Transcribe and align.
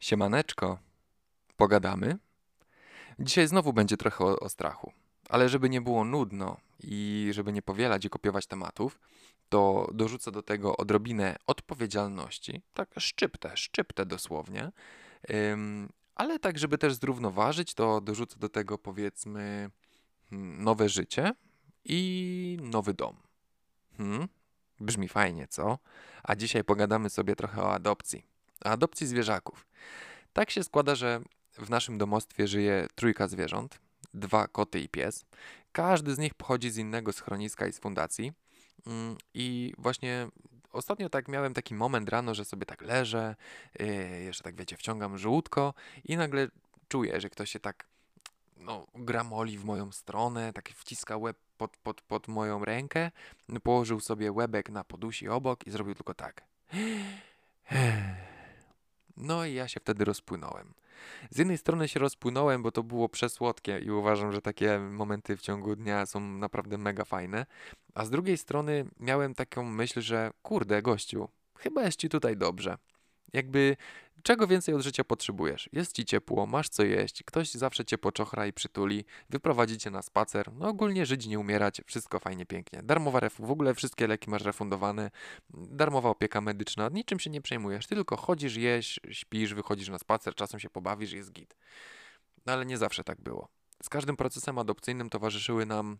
Siemaneczko, 0.00 0.78
pogadamy? 1.56 2.18
Dzisiaj 3.18 3.48
znowu 3.48 3.72
będzie 3.72 3.96
trochę 3.96 4.24
o, 4.24 4.40
o, 4.40 4.48
strachu, 4.48 4.92
ale 5.28 5.48
żeby 5.48 5.68
nie 5.70 5.80
było 5.80 6.04
nudno 6.04 6.56
i 6.82 7.28
żeby 7.32 7.52
nie 7.52 7.62
powielać 7.62 8.04
i 8.04 8.10
kopiować 8.10 8.46
tematów, 8.46 9.00
to 9.48 9.90
dorzucę 9.94 10.32
do 10.32 10.42
tego 10.42 10.76
odrobinę 10.76 11.36
odpowiedzialności, 11.46 12.62
tak 12.74 12.90
szczyptę, 12.98 13.56
szczyptę 13.56 14.06
dosłownie, 14.06 14.72
ym, 15.30 15.88
ale 16.14 16.38
tak, 16.38 16.58
żeby 16.58 16.78
też 16.78 16.94
zrównoważyć, 16.94 17.74
to 17.74 18.00
dorzucę 18.00 18.38
do 18.38 18.48
tego 18.48 18.78
powiedzmy 18.78 19.70
hmm, 20.30 20.64
nowe 20.64 20.88
życie 20.88 21.34
i 21.84 22.58
nowy 22.62 22.94
dom. 22.94 23.16
Hmm? 23.96 24.28
Brzmi 24.80 25.08
fajnie, 25.08 25.48
co? 25.48 25.78
A 26.22 26.36
dzisiaj 26.36 26.64
pogadamy 26.64 27.10
sobie 27.10 27.36
trochę 27.36 27.62
o 27.62 27.72
adopcji. 27.72 28.35
Adopcji 28.64 29.06
zwierzaków. 29.06 29.66
Tak 30.32 30.50
się 30.50 30.64
składa, 30.64 30.94
że 30.94 31.20
w 31.58 31.70
naszym 31.70 31.98
domostwie 31.98 32.48
żyje 32.48 32.86
trójka 32.94 33.28
zwierząt, 33.28 33.80
dwa 34.14 34.48
koty 34.48 34.80
i 34.80 34.88
pies. 34.88 35.24
Każdy 35.72 36.14
z 36.14 36.18
nich 36.18 36.34
pochodzi 36.34 36.70
z 36.70 36.76
innego 36.76 37.12
schroniska 37.12 37.66
i 37.66 37.72
z 37.72 37.78
fundacji. 37.78 38.32
Mm, 38.86 39.16
I 39.34 39.74
właśnie 39.78 40.28
ostatnio 40.72 41.08
tak 41.08 41.28
miałem 41.28 41.54
taki 41.54 41.74
moment 41.74 42.08
rano, 42.08 42.34
że 42.34 42.44
sobie 42.44 42.66
tak 42.66 42.82
leżę, 42.82 43.36
yy, 43.78 44.22
jeszcze 44.24 44.44
tak 44.44 44.56
wiecie, 44.56 44.76
wciągam 44.76 45.18
żółtko 45.18 45.74
i 46.04 46.16
nagle 46.16 46.48
czuję, 46.88 47.20
że 47.20 47.30
ktoś 47.30 47.50
się 47.50 47.60
tak 47.60 47.86
no, 48.56 48.86
gramoli 48.94 49.58
w 49.58 49.64
moją 49.64 49.92
stronę, 49.92 50.52
tak 50.52 50.68
wciska 50.68 51.16
łeb 51.16 51.36
pod, 51.58 51.76
pod, 51.76 52.00
pod 52.00 52.28
moją 52.28 52.64
rękę, 52.64 53.10
położył 53.62 54.00
sobie 54.00 54.32
łebek 54.32 54.70
na 54.70 54.84
podusi 54.84 55.28
obok 55.28 55.66
i 55.66 55.70
zrobił 55.70 55.94
tylko 55.94 56.14
tak. 56.14 56.44
No 59.16 59.44
i 59.44 59.54
ja 59.54 59.68
się 59.68 59.80
wtedy 59.80 60.04
rozpłynąłem. 60.04 60.74
Z 61.30 61.38
jednej 61.38 61.58
strony 61.58 61.88
się 61.88 62.00
rozpłynąłem, 62.00 62.62
bo 62.62 62.72
to 62.72 62.82
było 62.82 63.08
przesłodkie 63.08 63.78
i 63.78 63.90
uważam, 63.90 64.32
że 64.32 64.42
takie 64.42 64.78
momenty 64.78 65.36
w 65.36 65.40
ciągu 65.40 65.76
dnia 65.76 66.06
są 66.06 66.20
naprawdę 66.20 66.78
mega 66.78 67.04
fajne. 67.04 67.46
A 67.94 68.04
z 68.04 68.10
drugiej 68.10 68.38
strony 68.38 68.84
miałem 69.00 69.34
taką 69.34 69.62
myśl, 69.62 70.00
że 70.00 70.30
kurde, 70.42 70.82
gościu, 70.82 71.28
chyba 71.58 71.82
jest 71.82 71.98
ci 71.98 72.08
tutaj 72.08 72.36
dobrze. 72.36 72.76
Jakby 73.36 73.76
czego 74.22 74.46
więcej 74.46 74.74
od 74.74 74.82
życia 74.82 75.04
potrzebujesz? 75.04 75.68
Jest 75.72 75.92
ci 75.92 76.04
ciepło, 76.04 76.46
masz 76.46 76.68
co 76.68 76.84
jeść, 76.84 77.22
ktoś 77.22 77.50
zawsze 77.50 77.84
cię 77.84 77.98
poczochra 77.98 78.46
i 78.46 78.52
przytuli, 78.52 79.04
wyprowadzi 79.30 79.78
cię 79.78 79.90
na 79.90 80.02
spacer, 80.02 80.52
no 80.52 80.68
ogólnie 80.68 81.06
żyć, 81.06 81.26
nie 81.26 81.38
umierać, 81.38 81.80
wszystko 81.86 82.18
fajnie, 82.18 82.46
pięknie. 82.46 82.82
Darmowa 82.82 83.20
ref, 83.20 83.34
w 83.38 83.50
ogóle 83.50 83.74
wszystkie 83.74 84.06
leki 84.06 84.30
masz 84.30 84.42
refundowane, 84.42 85.10
darmowa 85.50 86.08
opieka 86.08 86.40
medyczna, 86.40 86.88
niczym 86.88 87.20
się 87.20 87.30
nie 87.30 87.40
przejmujesz, 87.40 87.86
tylko 87.86 88.16
chodzisz, 88.16 88.56
jesz, 88.56 89.00
śpisz, 89.10 89.54
wychodzisz 89.54 89.88
na 89.88 89.98
spacer, 89.98 90.34
czasem 90.34 90.60
się 90.60 90.70
pobawisz, 90.70 91.12
jest 91.12 91.32
git. 91.32 91.56
No 92.46 92.52
ale 92.52 92.66
nie 92.66 92.78
zawsze 92.78 93.04
tak 93.04 93.20
było. 93.20 93.48
Z 93.82 93.88
każdym 93.88 94.16
procesem 94.16 94.58
adopcyjnym 94.58 95.10
towarzyszyły 95.10 95.66
nam 95.66 95.98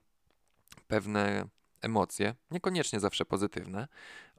pewne 0.88 1.48
emocje, 1.82 2.34
niekoniecznie 2.50 3.00
zawsze 3.00 3.24
pozytywne, 3.24 3.88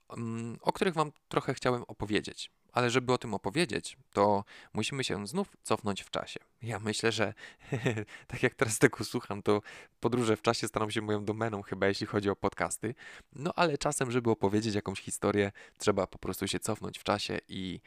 mm, 0.10 0.58
o 0.62 0.74
których 0.74 0.94
Wam 0.94 1.12
trochę 1.28 1.54
chciałem 1.54 1.84
opowiedzieć. 1.84 2.52
Ale 2.72 2.90
żeby 2.90 3.14
o 3.14 3.18
tym 3.18 3.34
opowiedzieć, 3.34 3.98
to 4.14 4.44
musimy 4.74 5.04
się 5.04 5.28
znów 5.28 5.58
cofnąć 5.64 6.02
w 6.02 6.10
czasie. 6.10 6.40
Ja 6.62 6.80
myślę, 6.80 7.12
że 7.12 7.34
tak 8.28 8.44
jak 8.44 8.56
teraz 8.56 8.80
tego 8.80 9.04
słucham, 9.04 9.42
to 9.42 9.62
podróże 10.00 10.38
w 10.38 10.42
czasie 10.42 10.68
staną 10.68 10.90
się 10.90 11.02
moją 11.02 11.26
domeną 11.26 11.62
chyba, 11.62 11.88
jeśli 11.88 12.08
chodzi 12.08 12.30
o 12.30 12.36
podcasty. 12.36 12.96
No 13.36 13.54
ale 13.56 13.78
czasem, 13.78 14.12
żeby 14.12 14.32
opowiedzieć 14.32 14.76
jakąś 14.76 15.02
historię, 15.02 15.52
trzeba 15.78 16.08
po 16.08 16.18
prostu 16.18 16.48
się 16.48 16.60
cofnąć 16.60 17.00
w 17.00 17.04
czasie 17.04 17.40
i, 17.48 17.80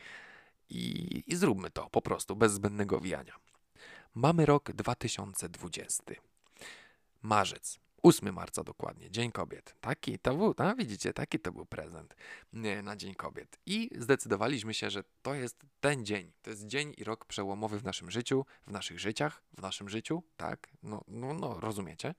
i, 0.70 1.22
i 1.26 1.36
zróbmy 1.36 1.70
to 1.70 1.90
po 1.90 2.02
prostu, 2.02 2.36
bez 2.36 2.52
zbędnego 2.52 3.00
wijania. 3.00 3.34
Mamy 4.14 4.46
rok 4.46 4.72
2020. 4.72 6.02
Marzec. 7.22 7.78
8 8.02 8.32
marca 8.34 8.64
dokładnie, 8.64 9.10
Dzień 9.10 9.32
Kobiet. 9.32 9.74
Taki 9.80 10.18
to 10.18 10.34
był, 10.34 10.54
tam 10.54 10.76
widzicie, 10.76 11.12
taki 11.12 11.38
to 11.38 11.52
był 11.52 11.66
prezent 11.66 12.14
na 12.82 12.96
Dzień 12.96 13.14
Kobiet. 13.14 13.58
I 13.66 13.90
zdecydowaliśmy 13.98 14.74
się, 14.74 14.90
że 14.90 15.04
to 15.22 15.34
jest 15.34 15.66
ten 15.80 16.06
dzień. 16.06 16.32
To 16.42 16.50
jest 16.50 16.66
dzień 16.66 16.94
i 16.96 17.04
rok 17.04 17.24
przełomowy 17.24 17.78
w 17.78 17.84
naszym 17.84 18.10
życiu, 18.10 18.46
w 18.66 18.70
naszych 18.70 19.00
życiach, 19.00 19.42
w 19.58 19.62
naszym 19.62 19.88
życiu, 19.88 20.22
tak? 20.36 20.68
No, 20.82 21.04
no, 21.08 21.34
no 21.34 21.60
rozumiecie? 21.60 22.14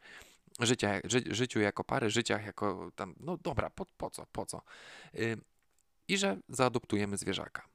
Życia, 0.59 0.99
ży, 1.03 1.23
życiu 1.29 1.59
jako 1.59 1.83
pary, 1.83 2.09
życiach 2.09 2.45
jako 2.45 2.91
tam, 2.95 3.15
no 3.19 3.37
dobra, 3.37 3.69
po, 3.69 3.85
po 3.97 4.09
co, 4.09 4.25
po 4.31 4.45
co? 4.45 4.61
Yy, 5.13 5.37
I 6.07 6.17
że 6.17 6.37
zaadoptujemy 6.49 7.17
zwierzaka. 7.17 7.67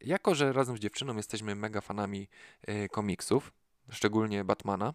Jako, 0.00 0.34
że 0.34 0.52
razem 0.52 0.76
z 0.76 0.80
dziewczyną 0.80 1.16
jesteśmy 1.16 1.54
mega 1.54 1.80
fanami 1.80 2.28
yy, 2.68 2.88
komiksów, 2.88 3.52
szczególnie 3.90 4.44
Batmana, 4.44 4.94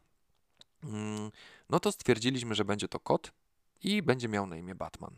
no 1.69 1.79
to 1.79 1.91
stwierdziliśmy, 1.91 2.55
że 2.55 2.65
będzie 2.65 2.87
to 2.87 2.99
kot 2.99 3.31
i 3.83 4.01
będzie 4.01 4.27
miał 4.27 4.47
na 4.47 4.57
imię 4.57 4.75
Batman. 4.75 5.15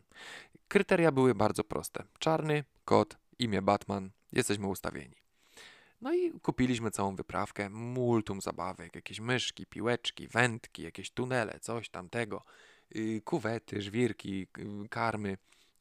Kryteria 0.68 1.12
były 1.12 1.36
bardzo 1.36 1.64
proste. 1.64 2.04
Czarny, 2.20 2.64
kot, 2.86 3.18
imię 3.40 3.62
Batman, 3.62 4.12
jesteśmy 4.32 4.68
ustawieni. 4.68 5.16
No 6.02 6.14
i 6.14 6.32
kupiliśmy 6.40 6.92
całą 6.92 7.16
wyprawkę, 7.16 7.70
multum 7.70 8.42
zabawek, 8.42 8.96
jakieś 8.96 9.20
myszki, 9.20 9.66
piłeczki, 9.66 10.28
wędki, 10.28 10.84
jakieś 10.84 11.12
tunele, 11.12 11.60
coś 11.60 11.90
tamtego, 11.90 12.44
yy, 12.96 13.22
kuwety, 13.22 13.82
żwirki, 13.82 14.48
karmy. 14.90 15.38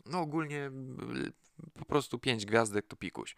No 0.07 0.21
ogólnie 0.21 0.57
yy, 0.57 1.33
po 1.75 1.85
prostu 1.85 2.19
pięć 2.19 2.47
gwiazdek 2.47 2.87
to 2.87 2.97
pikuś. 2.97 3.37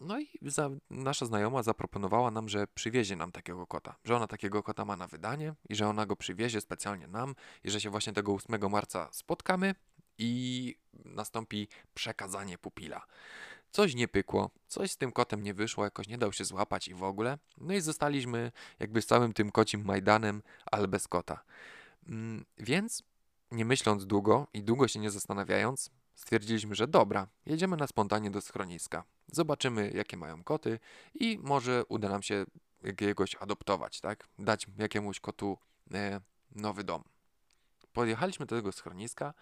No 0.00 0.20
i 0.20 0.28
za, 0.42 0.70
nasza 0.90 1.26
znajoma 1.26 1.62
zaproponowała 1.62 2.30
nam, 2.30 2.48
że 2.48 2.66
przywiezie 2.66 3.16
nam 3.16 3.32
takiego 3.32 3.66
kota, 3.66 3.96
że 4.04 4.16
ona 4.16 4.26
takiego 4.26 4.62
kota 4.62 4.84
ma 4.84 4.96
na 4.96 5.06
wydanie 5.06 5.54
i 5.68 5.74
że 5.74 5.88
ona 5.88 6.06
go 6.06 6.16
przywiezie 6.16 6.60
specjalnie 6.60 7.06
nam 7.06 7.34
i 7.64 7.70
że 7.70 7.80
się 7.80 7.90
właśnie 7.90 8.12
tego 8.12 8.34
8 8.34 8.70
marca 8.70 9.08
spotkamy 9.12 9.74
i 10.18 10.74
nastąpi 11.04 11.68
przekazanie 11.94 12.58
pupila. 12.58 13.06
Coś 13.70 13.94
nie 13.94 14.08
pykło, 14.08 14.50
coś 14.68 14.90
z 14.90 14.96
tym 14.96 15.12
kotem 15.12 15.42
nie 15.42 15.54
wyszło, 15.54 15.84
jakoś 15.84 16.08
nie 16.08 16.18
dał 16.18 16.32
się 16.32 16.44
złapać 16.44 16.88
i 16.88 16.94
w 16.94 17.02
ogóle. 17.02 17.38
No 17.58 17.74
i 17.74 17.80
zostaliśmy 17.80 18.52
jakby 18.78 19.02
z 19.02 19.06
całym 19.06 19.32
tym 19.32 19.52
kocim 19.52 19.84
Majdanem, 19.84 20.42
ale 20.66 20.88
bez 20.88 21.08
kota. 21.08 21.44
Mm, 22.08 22.44
więc 22.58 23.02
nie 23.50 23.64
myśląc 23.64 24.06
długo 24.06 24.46
i 24.54 24.62
długo 24.62 24.88
się 24.88 25.00
nie 25.00 25.10
zastanawiając, 25.10 25.90
stwierdziliśmy, 26.20 26.74
że 26.74 26.88
dobra, 26.88 27.26
jedziemy 27.46 27.76
na 27.76 27.86
spontanie 27.86 28.30
do 28.30 28.40
schroniska. 28.40 29.04
Zobaczymy, 29.32 29.90
jakie 29.94 30.16
mają 30.16 30.44
koty 30.44 30.78
i 31.14 31.38
może 31.42 31.84
uda 31.88 32.08
nam 32.08 32.22
się 32.22 32.44
jakiegoś 32.82 33.36
adoptować, 33.40 34.00
tak? 34.00 34.28
Dać 34.38 34.66
jakiemuś 34.78 35.20
kotu 35.20 35.58
e, 35.94 36.20
nowy 36.54 36.84
dom. 36.84 37.04
Podjechaliśmy 37.92 38.46
do 38.46 38.56
tego 38.56 38.72
schroniska. 38.72 39.34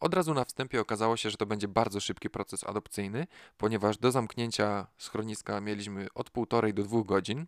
Od 0.00 0.14
razu 0.14 0.34
na 0.34 0.44
wstępie 0.44 0.80
okazało 0.80 1.16
się, 1.16 1.30
że 1.30 1.36
to 1.36 1.46
będzie 1.46 1.68
bardzo 1.68 2.00
szybki 2.00 2.30
proces 2.30 2.64
adopcyjny, 2.64 3.26
ponieważ 3.58 3.98
do 3.98 4.10
zamknięcia 4.10 4.86
schroniska 4.98 5.60
mieliśmy 5.60 6.06
od 6.14 6.30
półtorej 6.30 6.74
do 6.74 6.82
dwóch 6.82 7.06
godzin, 7.06 7.46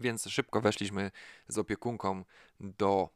więc 0.00 0.24
szybko 0.24 0.60
weszliśmy 0.60 1.10
z 1.48 1.58
opiekunką 1.58 2.24
do 2.60 3.08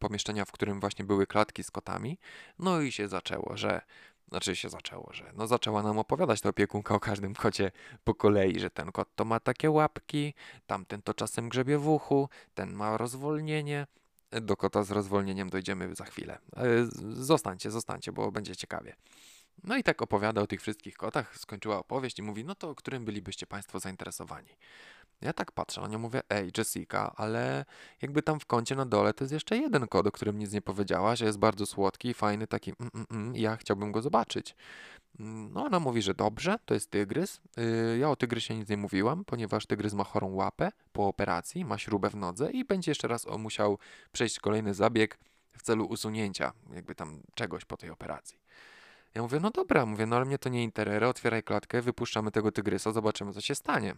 pomieszczenia, 0.00 0.44
w 0.44 0.52
którym 0.52 0.80
właśnie 0.80 1.04
były 1.04 1.26
klatki 1.26 1.64
z 1.64 1.70
kotami. 1.70 2.18
No 2.58 2.80
i 2.80 2.92
się 2.92 3.08
zaczęło, 3.08 3.56
że 3.56 3.80
znaczy 4.28 4.56
się 4.56 4.68
zaczęło, 4.68 5.12
że 5.12 5.32
no 5.34 5.46
zaczęła 5.46 5.82
nam 5.82 5.98
opowiadać 5.98 6.40
ta 6.40 6.48
opiekunka 6.48 6.94
o 6.94 7.00
każdym 7.00 7.34
kocie 7.34 7.70
po 8.04 8.14
kolei, 8.14 8.60
że 8.60 8.70
ten 8.70 8.92
kot 8.92 9.08
to 9.14 9.24
ma 9.24 9.40
takie 9.40 9.70
łapki, 9.70 10.34
tamten 10.66 11.02
to 11.02 11.14
czasem 11.14 11.48
grzebie 11.48 11.78
w 11.78 11.88
uchu, 11.88 12.28
ten 12.54 12.72
ma 12.72 12.96
rozwolnienie. 12.96 13.86
Do 14.30 14.56
kota 14.56 14.82
z 14.82 14.90
rozwolnieniem 14.90 15.50
dojdziemy 15.50 15.94
za 15.94 16.04
chwilę. 16.04 16.38
E, 16.56 16.62
zostańcie, 17.14 17.70
zostańcie, 17.70 18.12
bo 18.12 18.32
będzie 18.32 18.56
ciekawie. 18.56 18.96
No 19.64 19.76
i 19.76 19.82
tak 19.82 20.02
opowiada 20.02 20.40
o 20.40 20.46
tych 20.46 20.60
wszystkich 20.62 20.96
kotach, 20.96 21.38
skończyła 21.38 21.78
opowieść 21.78 22.18
i 22.18 22.22
mówi, 22.22 22.44
no 22.44 22.54
to 22.54 22.74
którym 22.74 23.04
bylibyście 23.04 23.46
Państwo 23.46 23.80
zainteresowani? 23.80 24.50
Ja 25.20 25.32
tak 25.32 25.52
patrzę 25.52 25.80
na 25.80 25.88
nią, 25.88 25.98
mówię, 25.98 26.22
ej 26.30 26.50
Jessica, 26.58 27.12
ale 27.16 27.64
jakby 28.02 28.22
tam 28.22 28.40
w 28.40 28.46
kącie 28.46 28.74
na 28.74 28.86
dole 28.86 29.14
to 29.14 29.24
jest 29.24 29.32
jeszcze 29.32 29.56
jeden 29.56 29.88
kod, 29.88 30.06
o 30.06 30.12
którym 30.12 30.38
nic 30.38 30.52
nie 30.52 30.62
powiedziałaś, 30.62 31.20
jest 31.20 31.38
bardzo 31.38 31.66
słodki, 31.66 32.14
fajny, 32.14 32.46
taki 32.46 32.72
mm, 32.80 32.90
mm, 32.94 33.06
mm, 33.10 33.36
ja 33.36 33.56
chciałbym 33.56 33.92
go 33.92 34.02
zobaczyć. 34.02 34.56
Mm, 35.20 35.52
no 35.52 35.64
ona 35.64 35.80
mówi, 35.80 36.02
że 36.02 36.14
dobrze, 36.14 36.58
to 36.64 36.74
jest 36.74 36.90
tygrys. 36.90 37.40
Yy, 37.56 37.98
ja 37.98 38.10
o 38.10 38.16
tygrysie 38.16 38.54
nic 38.54 38.68
nie 38.68 38.76
mówiłam, 38.76 39.24
ponieważ 39.24 39.66
tygrys 39.66 39.94
ma 39.94 40.04
chorą 40.04 40.34
łapę 40.34 40.72
po 40.92 41.06
operacji, 41.08 41.64
ma 41.64 41.78
śrubę 41.78 42.10
w 42.10 42.16
nodze 42.16 42.50
i 42.50 42.64
będzie 42.64 42.90
jeszcze 42.90 43.08
raz 43.08 43.26
musiał 43.38 43.78
przejść 44.12 44.40
kolejny 44.40 44.74
zabieg 44.74 45.18
w 45.58 45.62
celu 45.62 45.86
usunięcia 45.86 46.52
jakby 46.74 46.94
tam 46.94 47.22
czegoś 47.34 47.64
po 47.64 47.76
tej 47.76 47.90
operacji. 47.90 48.38
Ja 49.14 49.22
mówię, 49.22 49.40
no 49.40 49.50
dobra, 49.50 49.86
mówię, 49.86 50.06
no 50.06 50.16
ale 50.16 50.24
mnie 50.24 50.38
to 50.38 50.48
nie 50.48 50.62
interesuje, 50.62 51.08
otwieraj 51.08 51.42
klatkę, 51.42 51.82
wypuszczamy 51.82 52.30
tego 52.30 52.52
tygrysa, 52.52 52.92
zobaczymy 52.92 53.32
co 53.32 53.40
się 53.40 53.54
stanie. 53.54 53.94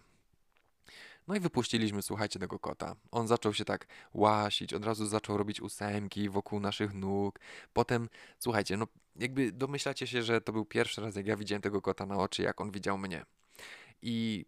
No 1.29 1.37
i 1.37 1.41
wypuściliśmy, 1.41 2.03
słuchajcie, 2.03 2.39
tego 2.39 2.59
kota. 2.59 2.97
On 3.11 3.29
zaczął 3.29 3.55
się 3.55 3.65
tak 3.65 3.87
łasić, 4.15 4.75
od 4.75 4.85
razu 4.85 5.07
zaczął 5.07 5.37
robić 5.37 5.61
ósemki 5.61 6.29
wokół 6.29 6.61
naszych 6.61 6.95
nóg. 6.95 7.41
Potem, 7.73 8.09
słuchajcie, 8.39 8.77
no 8.77 8.87
jakby 9.17 9.53
domyślacie 9.53 10.07
się, 10.07 10.23
że 10.23 10.41
to 10.41 10.53
był 10.53 10.65
pierwszy 10.65 11.01
raz, 11.01 11.17
jak 11.17 11.27
ja 11.27 11.37
widziałem 11.37 11.63
tego 11.63 11.83
kota 11.83 12.07
na 12.07 12.17
oczy, 12.17 12.43
jak 12.43 12.61
on 12.61 12.71
widział 12.71 12.99
mnie. 12.99 13.25
I 14.03 14.47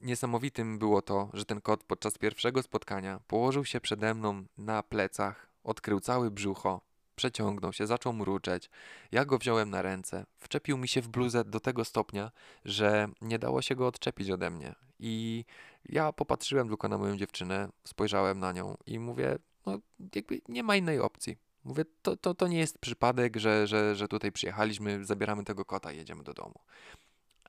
niesamowitym 0.00 0.78
było 0.78 1.02
to, 1.02 1.30
że 1.32 1.44
ten 1.44 1.60
kot 1.60 1.84
podczas 1.84 2.18
pierwszego 2.18 2.62
spotkania 2.62 3.20
położył 3.26 3.64
się 3.64 3.80
przede 3.80 4.14
mną 4.14 4.44
na 4.58 4.82
plecach, 4.82 5.50
odkrył 5.64 6.00
całe 6.00 6.30
brzucho, 6.30 6.80
przeciągnął 7.16 7.72
się, 7.72 7.86
zaczął 7.86 8.12
mruczeć. 8.12 8.70
Ja 9.12 9.24
go 9.24 9.38
wziąłem 9.38 9.70
na 9.70 9.82
ręce, 9.82 10.26
wczepił 10.38 10.78
mi 10.78 10.88
się 10.88 11.02
w 11.02 11.08
bluzę 11.08 11.44
do 11.44 11.60
tego 11.60 11.84
stopnia, 11.84 12.30
że 12.64 13.08
nie 13.20 13.38
dało 13.38 13.62
się 13.62 13.74
go 13.74 13.86
odczepić 13.86 14.30
ode 14.30 14.50
mnie. 14.50 14.74
I 14.98 15.44
ja 15.88 16.12
popatrzyłem 16.12 16.68
tylko 16.68 16.88
na 16.88 16.98
moją 16.98 17.16
dziewczynę, 17.16 17.68
spojrzałem 17.84 18.38
na 18.38 18.52
nią 18.52 18.76
i 18.86 18.98
mówię, 18.98 19.38
no 19.66 19.78
jakby 20.14 20.40
nie 20.48 20.62
ma 20.62 20.76
innej 20.76 21.00
opcji. 21.00 21.36
Mówię, 21.64 21.84
to, 22.02 22.16
to, 22.16 22.34
to 22.34 22.48
nie 22.48 22.58
jest 22.58 22.78
przypadek, 22.78 23.36
że, 23.36 23.66
że, 23.66 23.96
że 23.96 24.08
tutaj 24.08 24.32
przyjechaliśmy, 24.32 25.04
zabieramy 25.04 25.44
tego 25.44 25.64
kota 25.64 25.92
i 25.92 25.96
jedziemy 25.96 26.22
do 26.22 26.34
domu. 26.34 26.54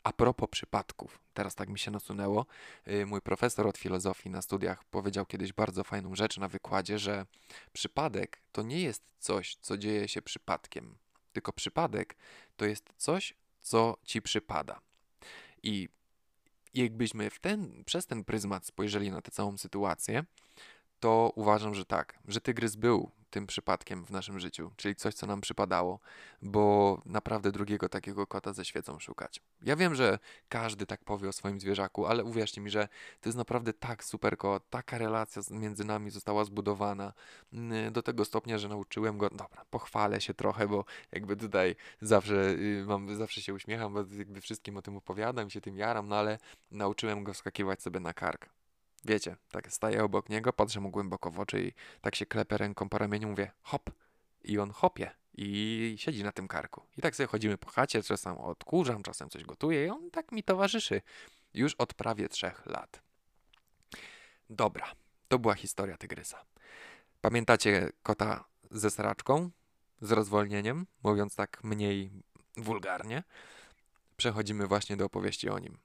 A 0.04 0.14
propos 0.14 0.50
przypadków, 0.50 1.20
teraz 1.34 1.56
tak 1.56 1.70
mi 1.70 1.80
się 1.80 1.92
nasunęło. 1.92 2.46
Y, 2.88 3.06
mój 3.06 3.22
profesor 3.22 3.68
od 3.68 3.78
filozofii 3.78 4.30
na 4.30 4.42
studiach 4.42 4.84
powiedział 4.84 5.26
kiedyś 5.26 5.54
bardzo 5.54 5.84
fajną 5.84 6.16
rzecz 6.16 6.38
na 6.38 6.48
wykładzie, 6.48 7.00
że 7.00 7.26
przypadek 7.74 8.42
to 8.52 8.62
nie 8.62 8.82
jest 8.82 9.04
coś, 9.20 9.56
co 9.56 9.78
dzieje 9.78 10.08
się 10.08 10.22
przypadkiem, 10.22 10.98
tylko 11.34 11.54
przypadek 11.54 12.16
to 12.56 12.66
jest 12.66 12.94
coś, 12.98 13.34
co 13.62 13.98
ci 14.04 14.22
przypada. 14.22 14.82
I 15.64 15.90
jakbyśmy 16.74 17.30
w 17.30 17.40
ten, 17.40 17.84
przez 17.86 18.06
ten 18.06 18.24
pryzmat 18.24 18.66
spojrzeli 18.66 19.12
na 19.12 19.22
tę 19.22 19.32
całą 19.32 19.58
sytuację, 19.58 20.24
to 21.02 21.32
uważam, 21.36 21.76
że 21.76 21.86
tak, 21.86 22.20
że 22.28 22.42
tygrys 22.42 22.76
był 22.76 23.12
tym 23.30 23.48
przypadkiem 23.48 24.06
w 24.06 24.12
naszym 24.12 24.40
życiu, 24.40 24.72
czyli 24.78 24.96
coś, 24.96 25.14
co 25.14 25.28
nam 25.28 25.42
przypadało, 25.42 26.00
bo 26.42 27.02
naprawdę 27.06 27.52
drugiego 27.52 27.90
takiego 27.90 28.28
kota 28.28 28.54
ze 28.54 28.66
świecą 28.66 29.00
szukać. 29.00 29.42
Ja 29.62 29.76
wiem, 29.76 29.96
że 29.96 30.20
każdy 30.50 30.86
tak 30.86 31.04
powie 31.04 31.30
o 31.30 31.32
swoim 31.32 31.60
zwierzaku, 31.60 32.06
ale 32.06 32.24
uwierzcie 32.24 32.62
mi, 32.62 32.70
że 32.70 32.88
to 33.22 33.30
jest 33.30 33.38
naprawdę 33.38 33.74
tak 33.74 34.04
super 34.04 34.38
kot, 34.38 34.70
taka 34.70 34.98
relacja 34.98 35.42
między 35.52 35.86
nami 35.86 36.12
została 36.12 36.46
zbudowana 36.46 37.14
mm, 37.54 37.94
do 37.94 38.02
tego 38.04 38.26
stopnia, 38.26 38.58
że 38.58 38.68
nauczyłem 38.68 39.18
go, 39.18 39.30
dobra, 39.30 39.66
pochwalę 39.70 40.22
się 40.22 40.34
trochę, 40.34 40.68
bo 40.68 40.86
jakby 41.12 41.38
tutaj 41.38 41.76
zawsze 42.02 42.50
y, 42.50 42.84
mam, 42.88 43.16
zawsze 43.16 43.42
się 43.42 43.54
uśmiecham, 43.54 43.94
bo 43.94 44.00
jakby 44.18 44.42
wszystkim 44.42 44.78
o 44.78 44.82
tym 44.82 44.98
opowiadam, 44.98 45.50
się 45.50 45.62
tym 45.62 45.78
jaram, 45.78 46.08
no 46.08 46.16
ale 46.16 46.40
nauczyłem 46.72 47.24
go 47.24 47.34
wskakiwać 47.34 47.82
sobie 47.82 48.00
na 48.00 48.14
kark. 48.14 48.61
Wiecie, 49.06 49.36
tak 49.52 49.72
staję 49.72 50.04
obok 50.04 50.30
niego, 50.30 50.54
patrzę 50.54 50.80
mu 50.80 50.90
głęboko 50.90 51.32
w 51.32 51.40
oczy 51.40 51.62
i 51.62 51.74
tak 52.02 52.16
się 52.16 52.26
klepę 52.26 52.58
ręką 52.58 52.90
po 52.90 52.98
ramieniu, 52.98 53.28
mówię 53.28 53.52
hop. 53.62 53.90
I 54.44 54.60
on 54.60 54.72
hopie 54.72 55.12
i 55.38 55.96
siedzi 56.00 56.24
na 56.24 56.32
tym 56.32 56.48
karku. 56.48 56.86
I 56.98 57.02
tak 57.02 57.16
sobie 57.16 57.28
chodzimy 57.28 57.58
po 57.58 57.70
chacie, 57.70 58.04
czasem 58.04 58.38
odkurzam, 58.38 59.04
czasem 59.04 59.30
coś 59.30 59.44
gotuję 59.44 59.86
i 59.86 59.90
on 59.90 60.12
tak 60.12 60.32
mi 60.32 60.44
towarzyszy 60.44 61.02
już 61.54 61.74
od 61.76 61.94
prawie 61.94 62.30
trzech 62.30 62.66
lat. 62.66 63.02
Dobra, 64.50 64.92
to 65.28 65.40
była 65.40 65.54
historia 65.54 65.98
tygrysa. 65.98 66.46
Pamiętacie 67.22 67.90
kota 68.04 68.46
ze 68.72 68.92
sraczką? 68.92 69.50
Z 70.02 70.12
rozwolnieniem, 70.12 70.88
mówiąc 71.04 71.36
tak 71.36 71.64
mniej 71.64 72.12
wulgarnie? 72.58 73.24
Przechodzimy 74.18 74.68
właśnie 74.68 74.98
do 74.98 75.06
opowieści 75.06 75.50
o 75.50 75.60
nim. 75.60 75.78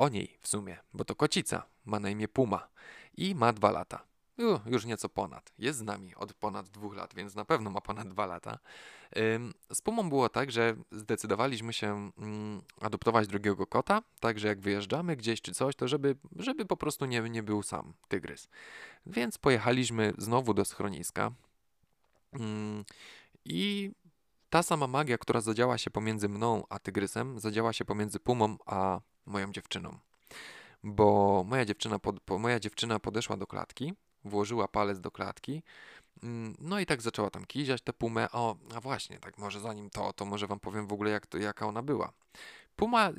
O 0.00 0.08
niej 0.08 0.38
w 0.40 0.48
sumie, 0.48 0.78
bo 0.94 1.04
to 1.04 1.14
kocica, 1.14 1.62
ma 1.84 2.00
na 2.00 2.10
imię 2.10 2.28
Puma 2.28 2.68
i 3.16 3.34
ma 3.34 3.52
dwa 3.52 3.70
lata. 3.70 4.06
Już 4.66 4.84
nieco 4.84 5.08
ponad. 5.08 5.52
Jest 5.58 5.78
z 5.78 5.82
nami 5.82 6.14
od 6.14 6.34
ponad 6.34 6.68
dwóch 6.68 6.96
lat, 6.96 7.14
więc 7.14 7.34
na 7.34 7.44
pewno 7.44 7.70
ma 7.70 7.80
ponad 7.80 8.08
dwa 8.08 8.26
lata. 8.26 8.58
Z 9.72 9.80
Pumą 9.80 10.08
było 10.08 10.28
tak, 10.28 10.50
że 10.50 10.76
zdecydowaliśmy 10.92 11.72
się 11.72 12.10
mm, 12.18 12.62
adoptować 12.80 13.28
drugiego 13.28 13.66
kota, 13.66 14.02
także 14.20 14.48
jak 14.48 14.60
wyjeżdżamy 14.60 15.16
gdzieś 15.16 15.42
czy 15.42 15.52
coś, 15.52 15.76
to 15.76 15.88
żeby, 15.88 16.16
żeby 16.36 16.64
po 16.64 16.76
prostu 16.76 17.04
nie, 17.04 17.20
nie 17.20 17.42
był 17.42 17.62
sam 17.62 17.92
tygrys. 18.08 18.48
Więc 19.06 19.38
pojechaliśmy 19.38 20.12
znowu 20.18 20.54
do 20.54 20.64
schroniska 20.64 21.32
mm, 22.32 22.84
i 23.44 23.90
ta 24.50 24.62
sama 24.62 24.86
magia, 24.86 25.18
która 25.18 25.40
zadziała 25.40 25.78
się 25.78 25.90
pomiędzy 25.90 26.28
mną 26.28 26.64
a 26.68 26.78
tygrysem, 26.78 27.40
zadziała 27.40 27.72
się 27.72 27.84
pomiędzy 27.84 28.20
Pumą 28.20 28.56
a 28.66 29.00
moją 29.30 29.52
dziewczyną. 29.52 29.98
Bo 30.84 31.44
moja 31.46 31.64
dziewczyna, 31.64 31.98
pod, 31.98 32.16
moja 32.38 32.60
dziewczyna 32.60 32.98
podeszła 32.98 33.36
do 33.36 33.46
klatki, 33.46 33.94
włożyła 34.24 34.68
palec 34.68 35.00
do 35.00 35.10
klatki, 35.10 35.62
mm, 36.22 36.54
no 36.58 36.80
i 36.80 36.86
tak 36.86 37.02
zaczęła 37.02 37.30
tam 37.30 37.44
kiziać 37.44 37.82
tę 37.82 37.92
pumę. 37.92 38.30
O, 38.32 38.56
a 38.74 38.80
właśnie, 38.80 39.18
tak 39.18 39.38
może 39.38 39.60
zanim 39.60 39.90
to, 39.90 40.12
to 40.12 40.24
może 40.24 40.46
wam 40.46 40.60
powiem 40.60 40.86
w 40.86 40.92
ogóle 40.92 41.10
jak 41.10 41.26
to, 41.26 41.38
jaka 41.38 41.66
ona 41.66 41.82
była. 41.82 42.12
Puma, 42.76 43.10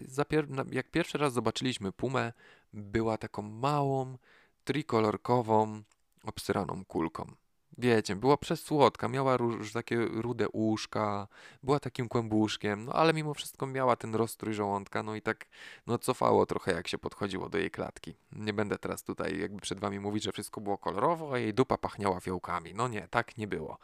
jak 0.72 0.92
pierwszy 0.92 1.18
raz 1.18 1.34
zobaczyliśmy 1.34 1.92
pumę, 1.92 2.34
była 2.74 3.18
taką 3.18 3.42
małą, 3.42 4.18
trikolorkową, 4.64 5.84
obsyraną 6.24 6.86
kulką. 6.86 7.36
Wiecie, 7.82 8.16
była 8.16 8.38
przesłodka, 8.38 9.08
miała 9.08 9.38
róż, 9.38 9.74
takie 9.74 9.98
rude 9.98 10.50
uszka, 10.50 11.28
była 11.64 11.80
takim 11.80 12.08
kłębuszkiem, 12.08 12.86
no 12.86 12.94
ale 12.94 13.14
mimo 13.14 13.34
wszystko 13.34 13.68
miała 13.68 13.96
ten 13.96 14.16
rozstrój 14.16 14.54
żołądka, 14.54 15.04
no 15.04 15.16
i 15.16 15.22
tak 15.22 15.46
no 15.88 15.98
cofało 15.98 16.46
trochę 16.46 16.74
jak 16.74 16.88
się 16.88 16.98
podchodziło 16.98 17.50
do 17.50 17.58
jej 17.58 17.72
klatki. 17.72 18.16
Nie 18.32 18.54
będę 18.54 18.78
teraz 18.78 19.04
tutaj 19.04 19.40
jakby 19.40 19.62
przed 19.62 19.80
wami 19.80 20.00
mówić, 20.00 20.24
że 20.24 20.32
wszystko 20.32 20.62
było 20.62 20.78
kolorowo, 20.78 21.34
a 21.34 21.38
jej 21.38 21.54
dupa 21.54 21.78
pachniała 21.78 22.20
fiołkami. 22.20 22.74
No 22.74 22.88
nie, 22.88 23.08
tak 23.08 23.38
nie 23.38 23.48
było. 23.48 23.78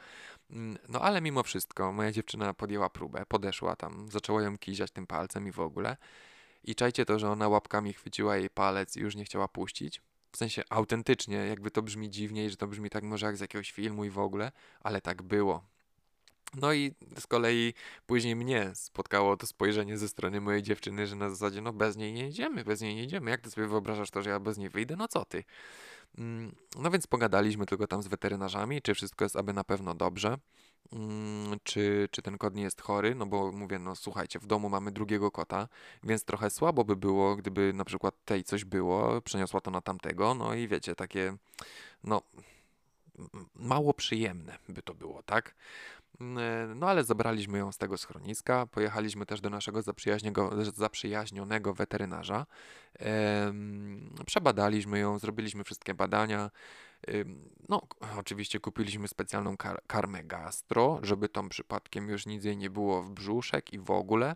Mm, 0.51 0.77
no 0.89 1.01
ale 1.01 1.21
mimo 1.21 1.43
wszystko 1.43 1.93
moja 1.93 2.11
dziewczyna 2.11 2.53
podjęła 2.53 2.89
próbę, 2.89 3.25
podeszła 3.27 3.75
tam, 3.75 4.11
zaczęła 4.11 4.41
ją 4.41 4.57
kiziać 4.57 4.91
tym 4.91 5.07
palcem 5.07 5.47
i 5.47 5.51
w 5.51 5.59
ogóle. 5.59 5.97
I 6.63 6.75
czajcie 6.75 7.05
to, 7.05 7.19
że 7.19 7.29
ona 7.29 7.47
łapkami 7.47 7.93
chwyciła 7.93 8.37
jej 8.37 8.49
palec 8.49 8.97
i 8.97 8.99
już 8.99 9.15
nie 9.15 9.25
chciała 9.25 9.47
puścić. 9.47 10.01
W 10.37 10.39
sensie 10.39 10.63
autentycznie, 10.69 11.35
jakby 11.35 11.71
to 11.71 11.81
brzmi 11.81 12.09
dziwnie 12.09 12.49
że 12.49 12.57
to 12.57 12.67
brzmi 12.67 12.89
tak 12.89 13.03
może 13.03 13.25
jak 13.25 13.37
z 13.37 13.39
jakiegoś 13.39 13.71
filmu 13.71 14.05
i 14.05 14.09
w 14.09 14.19
ogóle, 14.19 14.51
ale 14.81 15.01
tak 15.01 15.21
było. 15.21 15.63
No 16.55 16.73
i 16.73 16.93
z 17.19 17.27
kolei 17.27 17.73
później 18.05 18.35
mnie 18.35 18.71
spotkało 18.75 19.37
to 19.37 19.47
spojrzenie 19.47 19.97
ze 19.97 20.07
strony 20.07 20.41
mojej 20.41 20.63
dziewczyny, 20.63 21.07
że 21.07 21.15
na 21.15 21.29
zasadzie, 21.29 21.61
no 21.61 21.73
bez 21.73 21.97
niej 21.97 22.13
nie 22.13 22.23
jedziemy, 22.23 22.63
bez 22.63 22.81
niej 22.81 22.95
nie 22.95 23.01
jedziemy. 23.01 23.31
Jak 23.31 23.41
ty 23.41 23.51
sobie 23.51 23.67
wyobrażasz 23.67 24.11
to, 24.11 24.21
że 24.21 24.29
ja 24.29 24.39
bez 24.39 24.57
niej 24.57 24.69
wyjdę? 24.69 24.95
No 24.95 25.07
co 25.07 25.25
ty? 25.25 25.43
Mm, 26.17 26.55
no 26.79 26.91
więc 26.91 27.07
pogadaliśmy 27.07 27.65
tylko 27.65 27.87
tam 27.87 28.01
z 28.01 28.07
weterynarzami, 28.07 28.81
czy 28.81 28.93
wszystko 28.93 29.25
jest 29.25 29.35
aby 29.35 29.53
na 29.53 29.63
pewno 29.63 29.93
dobrze. 29.93 30.37
Mm, 30.93 31.59
czy, 31.63 32.07
czy 32.11 32.21
ten 32.21 32.37
kot 32.37 32.55
nie 32.55 32.63
jest 32.63 32.81
chory, 32.81 33.15
no 33.15 33.25
bo 33.25 33.51
mówię, 33.51 33.79
no 33.79 33.95
słuchajcie, 33.95 34.39
w 34.39 34.45
domu 34.45 34.69
mamy 34.69 34.91
drugiego 34.91 35.31
kota, 35.31 35.67
więc 36.03 36.23
trochę 36.23 36.49
słabo 36.49 36.83
by 36.83 36.95
było, 36.95 37.35
gdyby 37.35 37.73
na 37.73 37.85
przykład 37.85 38.15
tej 38.25 38.43
coś 38.43 38.65
było, 38.65 39.21
przeniosła 39.21 39.61
to 39.61 39.71
na 39.71 39.81
tamtego, 39.81 40.33
no 40.33 40.53
i 40.53 40.67
wiecie, 40.67 40.95
takie, 40.95 41.33
no, 42.03 42.21
mało 43.55 43.93
przyjemne 43.93 44.57
by 44.69 44.81
to 44.81 44.93
było, 44.93 45.23
tak? 45.23 45.55
Mm, 46.21 46.79
no 46.79 46.89
ale 46.89 47.03
zabraliśmy 47.03 47.57
ją 47.57 47.71
z 47.71 47.77
tego 47.77 47.97
schroniska, 47.97 48.65
pojechaliśmy 48.65 49.25
też 49.25 49.41
do 49.41 49.49
naszego 49.49 49.81
zaprzyjaźnionego 50.75 51.73
weterynarza, 51.73 52.45
przebadaliśmy 54.25 54.99
ją, 54.99 55.19
zrobiliśmy 55.19 55.63
wszystkie 55.63 55.93
badania, 55.93 56.51
no, 57.69 57.81
oczywiście 58.17 58.59
kupiliśmy 58.59 59.07
specjalną 59.07 59.57
kar 59.57 59.81
karmę 59.87 60.23
gastro, 60.23 60.99
żeby 61.03 61.29
tam 61.29 61.49
przypadkiem 61.49 62.09
już 62.09 62.25
nic 62.25 62.43
jej 62.43 62.57
nie 62.57 62.69
było 62.69 63.03
w 63.03 63.11
brzuszek 63.11 63.73
i 63.73 63.79
w 63.79 63.91
ogóle. 63.91 64.35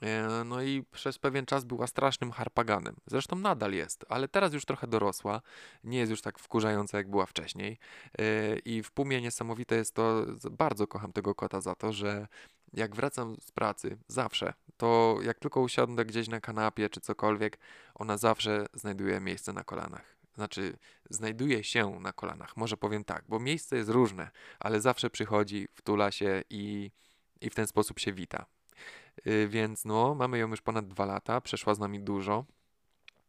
E, 0.00 0.44
no 0.44 0.62
i 0.62 0.82
przez 0.82 1.18
pewien 1.18 1.46
czas 1.46 1.64
była 1.64 1.86
strasznym 1.86 2.30
harpaganem. 2.30 2.96
Zresztą 3.06 3.36
nadal 3.36 3.72
jest, 3.72 4.04
ale 4.08 4.28
teraz 4.28 4.52
już 4.52 4.64
trochę 4.64 4.86
dorosła. 4.86 5.42
Nie 5.84 5.98
jest 5.98 6.10
już 6.10 6.22
tak 6.22 6.38
wkurzająca, 6.38 6.98
jak 6.98 7.10
była 7.10 7.26
wcześniej. 7.26 7.78
E, 8.18 8.58
I 8.58 8.82
w 8.82 8.90
Pumie 8.90 9.20
niesamowite 9.22 9.76
jest 9.76 9.94
to, 9.94 10.26
bardzo 10.50 10.86
kocham 10.86 11.12
tego 11.12 11.34
kota 11.34 11.60
za 11.60 11.74
to, 11.74 11.92
że 11.92 12.26
jak 12.72 12.96
wracam 12.96 13.36
z 13.40 13.50
pracy, 13.52 13.98
zawsze, 14.08 14.54
to 14.76 15.18
jak 15.22 15.38
tylko 15.38 15.60
usiądę 15.60 16.04
gdzieś 16.04 16.28
na 16.28 16.40
kanapie 16.40 16.88
czy 16.88 17.00
cokolwiek, 17.00 17.58
ona 17.94 18.16
zawsze 18.16 18.66
znajduje 18.74 19.20
miejsce 19.20 19.52
na 19.52 19.64
kolanach. 19.64 20.15
Znaczy, 20.36 20.78
znajduje 21.10 21.64
się 21.64 22.00
na 22.00 22.12
kolanach. 22.12 22.56
Może 22.56 22.76
powiem 22.76 23.04
tak, 23.04 23.24
bo 23.28 23.40
miejsce 23.40 23.76
jest 23.76 23.90
różne, 23.90 24.30
ale 24.58 24.80
zawsze 24.80 25.10
przychodzi, 25.10 25.68
wtula 25.74 26.10
się 26.10 26.42
i, 26.50 26.90
i 27.40 27.50
w 27.50 27.54
ten 27.54 27.66
sposób 27.66 27.98
się 27.98 28.12
wita. 28.12 28.46
Yy, 29.24 29.48
więc 29.48 29.84
no, 29.84 30.14
mamy 30.14 30.38
ją 30.38 30.48
już 30.48 30.60
ponad 30.60 30.88
dwa 30.88 31.04
lata, 31.04 31.40
przeszła 31.40 31.74
z 31.74 31.78
nami 31.78 32.00
dużo. 32.00 32.44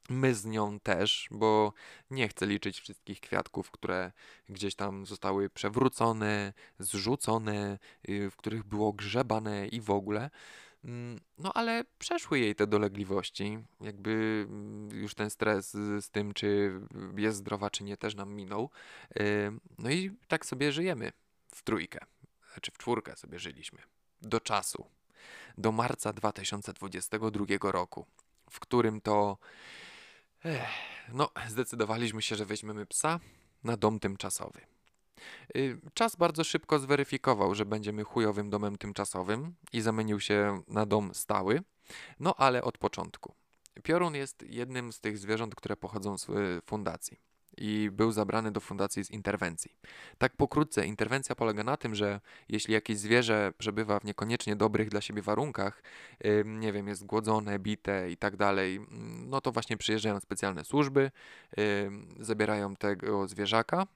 My 0.10 0.36
z 0.36 0.46
nią 0.46 0.80
też, 0.80 1.28
bo 1.32 1.74
nie 2.12 2.28
chcę 2.28 2.46
liczyć 2.46 2.80
wszystkich 2.80 3.20
kwiatków, 3.20 3.72
które 3.72 4.12
gdzieś 4.50 4.76
tam 4.76 5.06
zostały 5.06 5.50
przewrócone, 5.50 6.54
zrzucone, 6.80 7.80
yy, 8.08 8.32
w 8.32 8.36
których 8.36 8.64
było 8.64 8.94
grzebane 8.94 9.68
i 9.68 9.82
w 9.82 9.92
ogóle. 9.92 10.30
Mm, 10.84 11.20
no 11.38 11.54
ale 11.54 11.84
przeszły 12.00 12.40
jej 12.40 12.56
te 12.56 12.68
dolegliwości, 12.68 13.60
jakby 13.82 14.46
mm, 14.50 14.90
już 15.02 15.16
ten 15.16 15.30
stres 15.30 15.72
z 16.00 16.10
tym, 16.10 16.34
czy 16.34 16.80
jest 17.18 17.38
zdrowa, 17.38 17.70
czy 17.70 17.84
nie, 17.84 17.98
też 17.98 18.16
nam 18.16 18.34
minął. 18.34 18.70
No 19.78 19.90
i 19.90 20.12
tak 20.28 20.46
sobie 20.46 20.72
żyjemy 20.72 21.12
w 21.56 21.64
trójkę, 21.64 22.00
czy 22.62 22.72
w 22.72 22.78
czwórkę 22.78 23.16
sobie 23.16 23.40
żyliśmy. 23.40 23.80
Do 24.22 24.40
czasu. 24.40 24.86
Do 25.58 25.72
marca 25.72 26.14
2022 26.14 27.72
roku. 27.72 28.06
w 28.50 28.60
którym 28.60 29.02
to 29.02 29.38
no, 31.14 31.30
zdecydowaliśmy 31.48 32.22
się, 32.22 32.36
że 32.36 32.46
weźmiemy 32.46 32.86
psa 32.86 33.20
na 33.64 33.78
dom 33.78 34.00
tymczasowy. 34.00 34.62
Y, 35.58 35.80
czas 35.94 36.16
bardzo 36.16 36.44
szybko 36.44 36.80
zweryfikował, 36.80 37.56
że 37.56 37.66
będziemy 37.66 38.04
chujowym 38.04 38.50
domem 38.50 38.78
tymczasowym 38.78 39.56
i 39.74 39.82
zamienił 39.82 40.20
się 40.20 40.62
na 40.68 40.86
dom 40.86 41.14
stały, 41.14 41.64
no 42.20 42.36
ale 42.38 42.62
od 42.62 42.78
początku. 42.78 43.34
Piorun 43.84 44.16
jest 44.16 44.44
jednym 44.44 44.92
z 44.92 45.00
tych 45.00 45.18
zwierząt, 45.18 45.56
które 45.56 45.78
pochodzą 45.78 46.18
z 46.18 46.30
y, 46.30 46.62
fundacji 46.66 47.18
i 47.58 47.90
był 47.92 48.12
zabrany 48.12 48.52
do 48.52 48.60
fundacji 48.60 49.04
z 49.06 49.12
interwencji. 49.12 49.72
Tak 50.18 50.36
pokrótce, 50.36 50.86
interwencja 50.86 51.36
polega 51.36 51.64
na 51.64 51.78
tym, 51.78 51.96
że 51.96 52.22
jeśli 52.50 52.74
jakieś 52.74 52.98
zwierzę 52.98 53.54
przebywa 53.58 54.00
w 54.00 54.04
niekoniecznie 54.04 54.56
dobrych 54.56 54.90
dla 54.90 55.02
siebie 55.02 55.22
warunkach, 55.22 55.84
nie 56.46 56.74
wiem, 56.74 56.88
jest 56.88 57.06
głodzone, 57.06 57.60
bite 57.60 58.12
i 58.12 58.18
tak 58.18 58.36
dalej, 58.36 58.80
no 59.26 59.42
to 59.42 59.52
właśnie 59.52 59.78
przyjeżdżają 59.78 60.20
specjalne 60.20 60.66
służby, 60.66 61.12
zabierają 62.20 62.76
tego 62.76 63.28
zwierzaka 63.28 63.88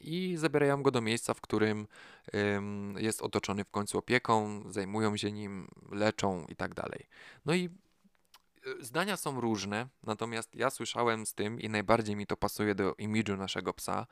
i 0.00 0.36
zabierają 0.36 0.82
go 0.82 0.90
do 0.90 1.00
miejsca, 1.00 1.34
w 1.34 1.40
którym 1.40 1.86
jest 2.96 3.22
otoczony 3.22 3.64
w 3.64 3.70
końcu 3.70 3.98
opieką, 3.98 4.62
zajmują 4.72 5.16
się 5.16 5.32
nim, 5.32 5.68
leczą 5.92 6.46
i 6.48 6.56
tak 6.56 6.74
dalej. 6.74 7.06
No 7.46 7.54
i 7.54 7.70
zdania 8.80 9.16
są 9.16 9.40
różne, 9.40 9.88
natomiast 10.02 10.54
ja 10.54 10.70
słyszałem 10.70 11.26
z 11.26 11.34
tym 11.34 11.60
i 11.60 11.68
najbardziej 11.68 12.16
mi 12.16 12.26
to 12.26 12.36
pasuje 12.36 12.74
do 12.74 12.94
imidżu 12.98 13.36
naszego 13.36 13.72
psa, 13.72 14.06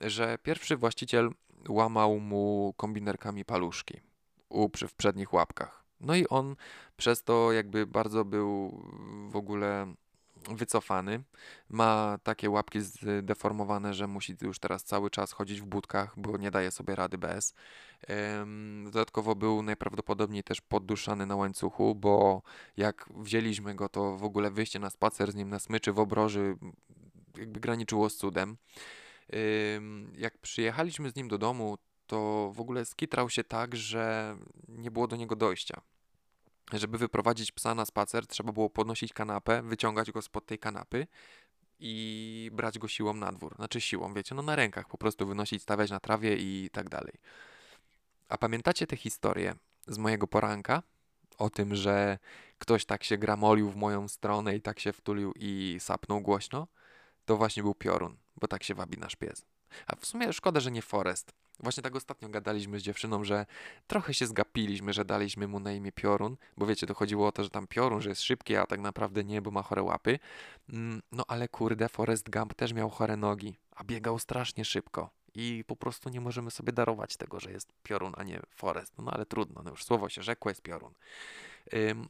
że 0.00 0.38
pierwszy 0.42 0.76
właściciel 0.76 1.30
łamał 1.68 2.20
mu 2.20 2.74
kombinerkami 2.76 3.44
paluszki 3.44 4.00
u, 4.48 4.68
w 4.88 4.94
przednich 4.94 5.32
łapkach. 5.32 5.84
No 6.00 6.14
i 6.14 6.26
on 6.28 6.56
przez 6.96 7.24
to 7.24 7.52
jakby 7.52 7.86
bardzo 7.86 8.24
był 8.24 8.82
w 9.28 9.36
ogóle 9.36 9.94
wycofany. 10.48 11.22
Ma 11.68 12.18
takie 12.22 12.50
łapki 12.50 12.80
zdeformowane, 12.80 13.94
że 13.94 14.06
musi 14.06 14.36
już 14.42 14.58
teraz 14.58 14.84
cały 14.84 15.10
czas 15.10 15.32
chodzić 15.32 15.60
w 15.60 15.64
budkach, 15.64 16.14
bo 16.16 16.36
nie 16.36 16.50
daje 16.50 16.70
sobie 16.70 16.94
rady 16.94 17.18
bez. 17.18 17.54
Dodatkowo 18.84 19.34
był 19.34 19.62
najprawdopodobniej 19.62 20.42
też 20.42 20.60
podduszany 20.60 21.26
na 21.26 21.36
łańcuchu, 21.36 21.94
bo 21.94 22.42
jak 22.76 23.08
wzięliśmy 23.16 23.74
go, 23.74 23.88
to 23.88 24.16
w 24.16 24.24
ogóle 24.24 24.50
wyjście 24.50 24.78
na 24.78 24.90
spacer 24.90 25.32
z 25.32 25.34
nim 25.34 25.48
na 25.48 25.58
smyczy 25.58 25.92
w 25.92 25.98
obroży 25.98 26.56
jakby 27.36 27.60
graniczyło 27.60 28.10
z 28.10 28.16
cudem. 28.16 28.56
Jak 30.16 30.38
przyjechaliśmy 30.38 31.10
z 31.10 31.16
nim 31.16 31.28
do 31.28 31.38
domu, 31.38 31.78
to 32.06 32.52
w 32.54 32.60
ogóle 32.60 32.84
skitrał 32.84 33.30
się 33.30 33.44
tak, 33.44 33.76
że 33.76 34.36
nie 34.68 34.90
było 34.90 35.06
do 35.06 35.16
niego 35.16 35.36
dojścia. 35.36 35.80
Żeby 36.72 36.98
wyprowadzić 36.98 37.52
psa 37.52 37.74
na 37.74 37.84
spacer, 37.84 38.26
trzeba 38.26 38.52
było 38.52 38.70
podnosić 38.70 39.12
kanapę, 39.12 39.62
wyciągać 39.62 40.10
go 40.10 40.22
spod 40.22 40.46
tej 40.46 40.58
kanapy 40.58 41.06
i 41.80 42.50
brać 42.52 42.78
go 42.78 42.88
siłą 42.88 43.14
na 43.14 43.32
dwór. 43.32 43.54
Znaczy 43.56 43.80
siłą, 43.80 44.14
wiecie, 44.14 44.34
no 44.34 44.42
na 44.42 44.56
rękach 44.56 44.88
po 44.88 44.98
prostu 44.98 45.26
wynosić, 45.26 45.62
stawiać 45.62 45.90
na 45.90 46.00
trawie 46.00 46.36
i 46.36 46.70
tak 46.72 46.88
dalej. 46.88 47.12
A 48.28 48.38
pamiętacie 48.38 48.86
tę 48.86 48.96
historię 48.96 49.54
z 49.86 49.98
mojego 49.98 50.26
poranka? 50.26 50.82
O 51.38 51.50
tym, 51.50 51.74
że 51.74 52.18
ktoś 52.58 52.84
tak 52.84 53.04
się 53.04 53.18
gramolił 53.18 53.70
w 53.70 53.76
moją 53.76 54.08
stronę 54.08 54.56
i 54.56 54.60
tak 54.60 54.80
się 54.80 54.92
wtulił 54.92 55.32
i 55.36 55.76
sapnął 55.80 56.20
głośno? 56.20 56.66
To 57.24 57.36
właśnie 57.36 57.62
był 57.62 57.74
piorun, 57.74 58.16
bo 58.40 58.48
tak 58.48 58.64
się 58.64 58.74
wabi 58.74 58.98
nasz 58.98 59.16
pies. 59.16 59.46
A 59.86 59.96
w 59.96 60.06
sumie 60.06 60.32
szkoda, 60.32 60.60
że 60.60 60.70
nie 60.70 60.82
Forest. 60.82 61.32
Właśnie 61.62 61.82
tak 61.82 61.96
ostatnio 61.96 62.28
gadaliśmy 62.28 62.80
z 62.80 62.82
dziewczyną, 62.82 63.24
że 63.24 63.46
trochę 63.86 64.14
się 64.14 64.26
zgapiliśmy, 64.26 64.92
że 64.92 65.04
daliśmy 65.04 65.48
mu 65.48 65.60
na 65.60 65.72
imię 65.72 65.92
Piorun, 65.92 66.36
bo 66.56 66.66
wiecie, 66.66 66.86
to 66.86 66.94
chodziło 66.94 67.26
o 67.26 67.32
to, 67.32 67.44
że 67.44 67.50
tam 67.50 67.66
Piorun, 67.66 68.00
że 68.00 68.08
jest 68.08 68.22
szybki, 68.22 68.56
a 68.56 68.66
tak 68.66 68.80
naprawdę 68.80 69.24
nie, 69.24 69.42
bo 69.42 69.50
ma 69.50 69.62
chore 69.62 69.82
łapy. 69.82 70.18
Mm, 70.68 71.02
no 71.12 71.24
ale 71.28 71.48
kurde, 71.48 71.88
Forest 71.88 72.30
Gump 72.30 72.54
też 72.54 72.72
miał 72.72 72.90
chore 72.90 73.16
nogi, 73.16 73.56
a 73.76 73.84
biegał 73.84 74.18
strasznie 74.18 74.64
szybko. 74.64 75.10
I 75.34 75.64
po 75.66 75.76
prostu 75.76 76.08
nie 76.08 76.20
możemy 76.20 76.50
sobie 76.50 76.72
darować 76.72 77.16
tego, 77.16 77.40
że 77.40 77.52
jest 77.52 77.72
piorun, 77.82 78.12
a 78.16 78.22
nie 78.22 78.40
forest. 78.54 78.98
No, 78.98 79.04
no 79.04 79.12
ale 79.12 79.26
trudno, 79.26 79.62
no 79.62 79.70
już 79.70 79.84
słowo 79.84 80.08
się 80.08 80.22
rzekło, 80.22 80.50
jest 80.50 80.62
piorun. 80.62 80.94
Ym, 81.74 82.08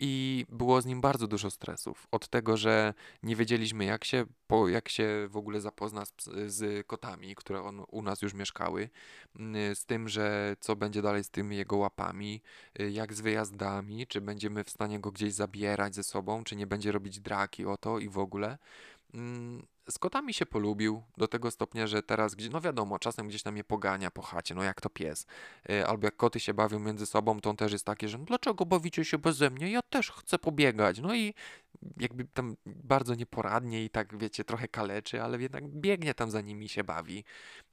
i 0.00 0.46
było 0.48 0.82
z 0.82 0.86
nim 0.86 1.00
bardzo 1.00 1.26
dużo 1.26 1.50
stresów. 1.50 2.06
Od 2.10 2.28
tego, 2.28 2.56
że 2.56 2.94
nie 3.22 3.36
wiedzieliśmy, 3.36 3.84
jak 3.84 4.04
się, 4.04 4.24
po, 4.46 4.68
jak 4.68 4.88
się 4.88 5.28
w 5.30 5.36
ogóle 5.36 5.60
zapozna 5.60 6.04
z, 6.04 6.12
z 6.46 6.86
kotami, 6.86 7.34
które 7.34 7.62
on, 7.62 7.84
u 7.88 8.02
nas 8.02 8.22
już 8.22 8.34
mieszkały, 8.34 8.90
mm, 9.36 9.74
z 9.74 9.86
tym, 9.86 10.08
że 10.08 10.56
co 10.60 10.76
będzie 10.76 11.02
dalej 11.02 11.24
z 11.24 11.30
tymi 11.30 11.56
jego 11.56 11.76
łapami, 11.76 12.42
y, 12.80 12.90
jak 12.90 13.14
z 13.14 13.20
wyjazdami, 13.20 14.06
czy 14.06 14.20
będziemy 14.20 14.64
w 14.64 14.70
stanie 14.70 15.00
go 15.00 15.12
gdzieś 15.12 15.32
zabierać 15.32 15.94
ze 15.94 16.04
sobą, 16.04 16.44
czy 16.44 16.56
nie 16.56 16.66
będzie 16.66 16.92
robić 16.92 17.20
draki 17.20 17.66
o 17.66 17.76
to 17.76 17.98
i 17.98 18.08
w 18.08 18.18
ogóle. 18.18 18.58
Mm, 19.14 19.66
z 19.90 19.98
kotami 19.98 20.34
się 20.34 20.46
polubił 20.46 21.02
do 21.16 21.28
tego 21.28 21.50
stopnia, 21.50 21.86
że 21.86 22.02
teraz, 22.02 22.34
gdzie, 22.34 22.50
no 22.50 22.60
wiadomo, 22.60 22.98
czasem 22.98 23.28
gdzieś 23.28 23.42
tam 23.42 23.56
je 23.56 23.64
pogania 23.64 24.10
po 24.10 24.22
chacie, 24.22 24.54
no 24.54 24.62
jak 24.62 24.80
to 24.80 24.90
pies. 24.90 25.26
E, 25.70 25.86
albo 25.86 26.06
jak 26.06 26.16
koty 26.16 26.40
się 26.40 26.54
bawią 26.54 26.78
między 26.78 27.06
sobą, 27.06 27.40
to 27.40 27.50
on 27.50 27.56
też 27.56 27.72
jest 27.72 27.86
taki, 27.86 28.08
że 28.08 28.18
no 28.18 28.24
dlaczego 28.24 28.66
bawicie 28.66 29.04
się 29.04 29.18
beze 29.18 29.50
mnie? 29.50 29.70
Ja 29.70 29.82
też 29.82 30.10
chcę 30.10 30.38
pobiegać. 30.38 30.98
No 31.00 31.14
i 31.14 31.34
jakby 31.96 32.24
tam 32.24 32.56
bardzo 32.66 33.14
nieporadnie 33.14 33.84
i 33.84 33.90
tak, 33.90 34.18
wiecie, 34.18 34.44
trochę 34.44 34.68
kaleczy, 34.68 35.22
ale 35.22 35.42
jednak 35.42 35.68
biegnie 35.68 36.14
tam 36.14 36.30
za 36.30 36.40
nimi 36.40 36.68
się 36.68 36.84
bawi. 36.84 37.24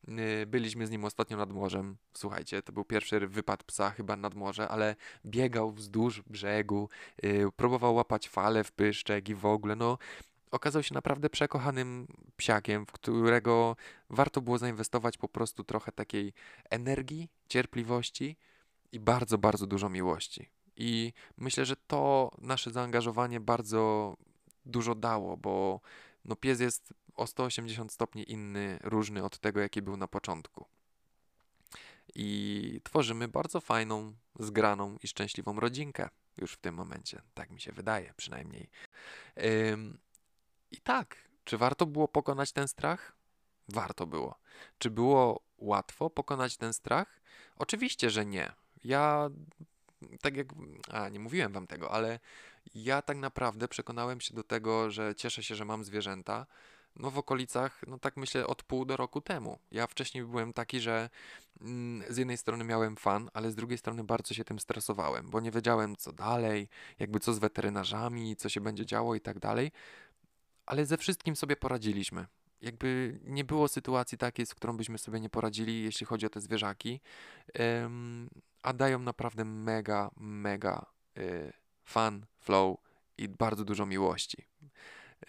E, 0.08 0.46
byliśmy 0.46 0.88
z 0.88 0.91
nim 0.91 1.06
ostatnio 1.06 1.38
nad 1.38 1.51
morzem. 1.53 1.98
Słuchajcie, 2.13 2.62
to 2.62 2.74
był 2.74 2.86
pierwszy 2.86 3.27
wypad 3.27 3.63
psa 3.63 3.89
chyba 3.89 4.15
nad 4.15 4.36
morze, 4.36 4.67
ale 4.67 4.96
biegał 5.25 5.72
wzdłuż 5.72 6.22
brzegu, 6.22 6.89
e, 7.24 7.51
próbował 7.51 7.96
łapać 7.96 8.29
fale 8.29 8.63
w 8.63 8.72
pyszczek 8.72 9.29
i 9.29 9.36
w 9.36 9.46
ogóle, 9.46 9.75
no 9.75 9.98
okazał 10.51 10.84
się 10.84 10.94
naprawdę 10.94 11.30
przekochanym 11.30 12.08
psiakiem, 12.38 12.86
w 12.86 12.92
którego 12.92 13.75
warto 14.10 14.42
było 14.42 14.58
zainwestować 14.58 15.18
po 15.18 15.27
prostu 15.27 15.63
trochę 15.63 15.92
takiej 15.92 16.34
energii, 16.70 17.30
cierpliwości 17.50 18.38
i 18.92 19.00
bardzo, 19.00 19.38
bardzo 19.38 19.68
dużo 19.68 19.89
miłości. 19.89 20.50
I 20.75 21.13
myślę, 21.38 21.66
że 21.66 21.75
to 21.75 22.32
nasze 22.38 22.72
zaangażowanie 22.72 23.39
bardzo 23.39 24.18
dużo 24.66 24.96
dało, 24.96 25.38
bo 25.38 25.82
no 26.25 26.36
pies 26.36 26.60
jest 26.60 26.94
o 27.16 27.27
180 27.27 27.92
stopni 27.92 28.32
inny, 28.32 28.80
różny 28.84 29.24
od 29.24 29.39
tego, 29.39 29.60
jaki 29.60 29.82
był 29.82 29.98
na 29.98 30.08
początku. 30.08 30.66
I 32.16 32.82
tworzymy 32.84 33.27
bardzo 33.27 33.62
fajną, 33.62 34.13
zgraną 34.39 34.98
i 35.04 35.08
szczęśliwą 35.08 35.60
rodzinkę 35.60 36.10
już 36.38 36.54
w 36.54 36.58
tym 36.58 36.75
momencie. 36.75 37.22
Tak 37.34 37.51
mi 37.51 37.62
się 37.62 37.72
wydaje, 37.72 38.13
przynajmniej. 38.18 38.70
I 40.71 40.77
tak, 40.77 41.15
czy 41.43 41.57
warto 41.57 41.86
było 41.86 42.07
pokonać 42.07 42.51
ten 42.51 42.67
strach? 42.67 43.15
Warto 43.69 44.05
było. 44.05 44.36
Czy 44.77 44.89
było 44.89 45.41
łatwo 45.57 46.09
pokonać 46.09 46.57
ten 46.57 46.74
strach? 46.74 47.21
Oczywiście, 47.55 48.09
że 48.09 48.25
nie. 48.25 48.51
Ja, 48.83 49.29
tak 50.21 50.38
jak, 50.38 50.47
a 50.91 51.09
nie 51.09 51.19
mówiłem 51.19 51.53
wam 51.53 51.67
tego, 51.67 51.91
ale 51.91 52.19
ja 52.75 53.01
tak 53.01 53.17
naprawdę 53.17 53.67
przekonałem 53.67 54.21
się 54.21 54.33
do 54.33 54.43
tego, 54.43 54.91
że 54.91 55.15
cieszę 55.15 55.43
się, 55.43 55.55
że 55.55 55.65
mam 55.65 55.83
zwierzęta. 55.83 56.45
No 56.95 57.12
w 57.12 57.17
okolicach, 57.17 57.81
no 57.88 58.00
tak 58.00 58.17
myślę, 58.17 58.47
od 58.47 58.63
pół 58.63 58.86
do 58.86 58.97
roku 58.97 59.21
temu. 59.21 59.59
Ja 59.71 59.88
wcześniej 59.88 60.24
byłem 60.24 60.53
taki, 60.53 60.79
że 60.79 61.09
mm, 61.62 62.13
z 62.13 62.17
jednej 62.17 62.38
strony 62.38 62.63
miałem 62.63 62.95
fan, 62.95 63.29
ale 63.33 63.51
z 63.51 63.55
drugiej 63.55 63.77
strony 63.77 64.03
bardzo 64.03 64.33
się 64.33 64.43
tym 64.43 64.59
stresowałem, 64.59 65.29
bo 65.29 65.39
nie 65.39 65.51
wiedziałem 65.51 65.95
co 65.95 66.13
dalej, 66.13 66.69
jakby 67.00 67.19
co 67.19 67.33
z 67.33 67.39
weterynarzami, 67.39 68.36
co 68.36 68.50
się 68.50 68.62
będzie 68.62 68.86
działo 68.86 69.15
i 69.15 69.21
tak 69.21 69.39
dalej 69.39 69.71
ale 70.67 70.86
ze 70.86 70.97
wszystkim 70.97 71.36
sobie 71.36 71.55
poradziliśmy. 71.55 72.25
Jakby 72.62 73.19
nie 73.24 73.43
było 73.43 73.67
sytuacji 73.67 74.17
takiej, 74.17 74.45
z 74.45 74.55
którą 74.55 74.77
byśmy 74.77 74.97
sobie 74.97 75.19
nie 75.19 75.29
poradzili, 75.29 75.83
jeśli 75.83 76.05
chodzi 76.05 76.25
o 76.25 76.29
te 76.29 76.41
zwierzaki, 76.41 77.00
a 78.63 78.74
dają 78.74 79.00
naprawdę 79.00 79.45
mega, 79.45 80.12
mega 80.17 80.86
y, 81.17 81.53
fun, 81.83 82.25
flow 82.39 82.77
i 83.17 83.29
bardzo 83.29 83.65
dużo 83.65 83.86
miłości. 83.86 84.45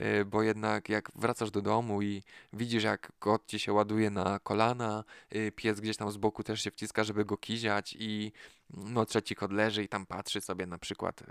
Y, 0.00 0.24
bo 0.24 0.42
jednak 0.42 0.88
jak 0.88 1.10
wracasz 1.14 1.50
do 1.50 1.62
domu 1.62 2.02
i 2.02 2.22
widzisz, 2.52 2.82
jak 2.82 3.12
kot 3.18 3.46
ci 3.46 3.58
się 3.58 3.72
ładuje 3.72 4.10
na 4.10 4.38
kolana, 4.38 5.04
y, 5.34 5.52
pies 5.52 5.80
gdzieś 5.80 5.96
tam 5.96 6.10
z 6.10 6.16
boku 6.16 6.42
też 6.42 6.62
się 6.62 6.70
wciska, 6.70 7.04
żeby 7.04 7.24
go 7.24 7.36
kiziać 7.36 7.96
i 7.98 8.32
no 8.70 9.06
trzeci 9.06 9.34
kot 9.34 9.52
leży 9.52 9.84
i 9.84 9.88
tam 9.88 10.06
patrzy 10.06 10.40
sobie 10.40 10.66
na 10.66 10.78
przykład 10.78 11.22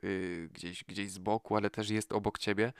gdzieś, 0.54 0.84
gdzieś 0.84 1.12
z 1.12 1.18
boku, 1.18 1.56
ale 1.56 1.70
też 1.70 1.90
jest 1.90 2.14
obok 2.14 2.38
ciebie, 2.38 2.74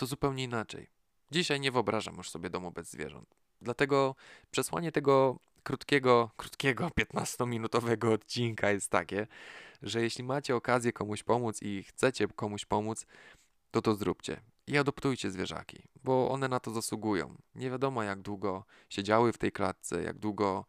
to 0.00 0.06
zupełnie 0.06 0.44
inaczej. 0.44 0.86
Dzisiaj 1.30 1.60
nie 1.60 1.72
wyobrażam 1.72 2.16
już 2.16 2.30
sobie 2.30 2.50
domu 2.50 2.70
bez 2.70 2.90
zwierząt. 2.90 3.34
Dlatego 3.60 4.14
przesłanie 4.50 4.92
tego 4.92 5.38
krótkiego, 5.62 6.30
krótkiego 6.36 6.88
15-minutowego 7.00 8.12
odcinka 8.12 8.70
jest 8.70 8.90
takie, 8.90 9.26
że 9.82 10.02
jeśli 10.02 10.24
macie 10.24 10.56
okazję 10.56 10.92
komuś 10.92 11.22
pomóc 11.22 11.62
i 11.62 11.82
chcecie 11.82 12.28
komuś 12.28 12.64
pomóc, 12.64 13.06
to 13.70 13.82
to 13.82 13.94
zróbcie. 13.94 14.40
I 14.66 14.78
adoptujcie 14.78 15.30
zwierzaki, 15.30 15.82
bo 16.04 16.30
one 16.30 16.48
na 16.48 16.60
to 16.60 16.70
zasługują. 16.70 17.34
Nie 17.54 17.70
wiadomo, 17.70 18.02
jak 18.02 18.22
długo 18.22 18.64
siedziały 18.88 19.32
w 19.32 19.38
tej 19.38 19.52
klatce, 19.52 20.02
jak 20.02 20.18
długo 20.18 20.64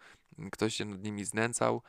ktoś 0.51 0.75
się 0.75 0.85
nad 0.85 1.03
nimi 1.03 1.25
znęcał, 1.25 1.81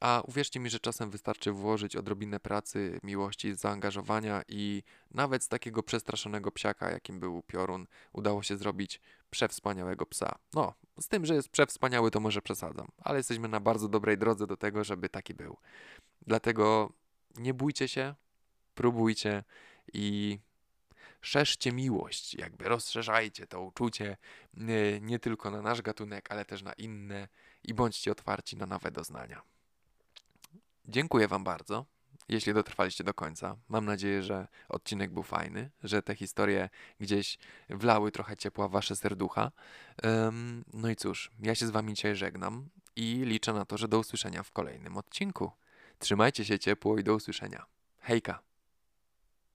A 0.00 0.22
uwierzcie 0.26 0.60
mi, 0.60 0.70
że 0.70 0.80
czasem 0.80 1.10
wystarczy 1.10 1.52
włożyć 1.52 1.96
odrobinę 1.96 2.40
pracy, 2.40 3.00
miłości, 3.02 3.54
zaangażowania 3.54 4.42
i 4.48 4.82
nawet 5.10 5.44
z 5.44 5.48
takiego 5.48 5.82
przestraszonego 5.82 6.52
psiaka, 6.52 6.90
jakim 6.90 7.20
był 7.20 7.42
piorun, 7.42 7.86
udało 8.12 8.42
się 8.42 8.56
zrobić 8.56 9.00
przewspaniałego 9.30 10.06
psa. 10.06 10.38
No, 10.54 10.74
z 11.00 11.08
tym, 11.08 11.26
że 11.26 11.34
jest 11.34 11.48
przewspaniały, 11.48 12.10
to 12.10 12.20
może 12.20 12.42
przesadzam, 12.42 12.88
ale 12.98 13.18
jesteśmy 13.18 13.48
na 13.48 13.60
bardzo 13.60 13.88
dobrej 13.88 14.18
drodze 14.18 14.46
do 14.46 14.56
tego, 14.56 14.84
żeby 14.84 15.08
taki 15.08 15.34
był. 15.34 15.56
Dlatego 16.26 16.92
nie 17.36 17.54
bójcie 17.54 17.88
się, 17.88 18.14
próbujcie 18.74 19.44
i 19.92 20.38
szerzcie 21.20 21.72
miłość, 21.72 22.34
jakby 22.34 22.68
rozszerzajcie 22.68 23.46
to 23.46 23.60
uczucie 23.60 24.16
nie, 24.54 25.00
nie 25.00 25.18
tylko 25.18 25.50
na 25.50 25.62
nasz 25.62 25.82
gatunek, 25.82 26.32
ale 26.32 26.44
też 26.44 26.62
na 26.62 26.72
inne 26.72 27.28
i 27.64 27.74
bądźcie 27.74 28.12
otwarci 28.12 28.56
na 28.56 28.66
nowe 28.66 28.90
doznania. 28.90 29.42
Dziękuję 30.90 31.28
Wam 31.28 31.44
bardzo, 31.44 31.86
jeśli 32.28 32.54
dotrwaliście 32.54 33.04
do 33.04 33.14
końca. 33.14 33.56
Mam 33.68 33.84
nadzieję, 33.84 34.22
że 34.22 34.48
odcinek 34.68 35.10
był 35.10 35.22
fajny, 35.22 35.70
że 35.84 36.02
te 36.02 36.14
historie 36.14 36.68
gdzieś 37.00 37.38
wlały 37.70 38.12
trochę 38.12 38.36
ciepła 38.36 38.68
w 38.68 38.70
Wasze 38.70 38.96
serducha. 38.96 39.50
Um, 40.02 40.64
no 40.72 40.90
i 40.90 40.96
cóż, 40.96 41.30
ja 41.40 41.54
się 41.54 41.66
z 41.66 41.70
Wami 41.70 41.94
dzisiaj 41.94 42.16
żegnam 42.16 42.68
i 42.96 43.22
liczę 43.24 43.52
na 43.52 43.64
to, 43.64 43.78
że 43.78 43.88
do 43.88 43.98
usłyszenia 43.98 44.42
w 44.42 44.52
kolejnym 44.52 44.96
odcinku. 44.96 45.52
Trzymajcie 45.98 46.44
się 46.44 46.58
ciepło 46.58 46.98
i 46.98 47.04
do 47.04 47.14
usłyszenia. 47.14 47.66
Hejka! 48.00 48.47